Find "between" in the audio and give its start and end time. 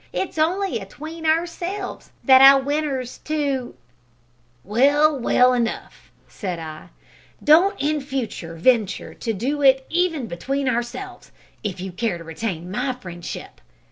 10.25-10.67